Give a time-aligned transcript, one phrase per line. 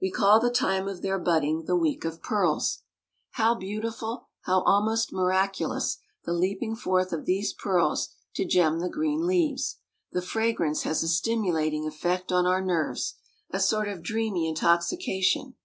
[0.00, 2.78] We call the time of their budding the week of pearls.
[3.32, 9.26] How beautiful, how almost miraculous, the leaping forth of these pearls to gem the green
[9.26, 9.76] leaves!
[10.12, 13.16] The fragrance has a stimulating effect on our nerves,
[13.50, 15.56] a sort of dreamy intoxication.